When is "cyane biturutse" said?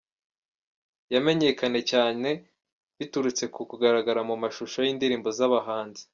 1.91-3.43